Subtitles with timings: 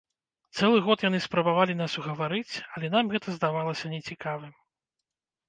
[0.59, 4.51] Цэлы год яны спрабавалі нас угаварыць, але нам гэта здавалася нецікавым.